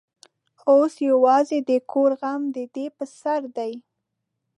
اوس 0.71 0.93
یوازې 1.09 1.59
د 1.69 1.71
کور 1.91 2.11
غم 2.21 2.41
د 2.55 2.57
ده 2.73 2.85
پر 2.97 3.07
سر 3.19 3.41
دی. 3.57 3.73